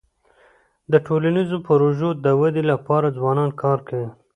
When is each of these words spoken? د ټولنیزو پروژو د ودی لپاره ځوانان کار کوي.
د 0.91 0.93
ټولنیزو 1.05 1.57
پروژو 1.67 2.09
د 2.25 2.27
ودی 2.39 2.63
لپاره 2.71 3.15
ځوانان 3.17 3.49
کار 3.61 3.79
کوي. 3.87 4.09